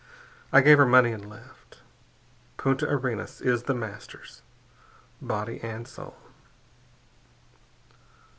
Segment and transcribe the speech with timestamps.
[0.51, 1.83] I gave her money and left.
[2.57, 4.41] Punta Arenas is The Master's,
[5.21, 6.17] body and soul."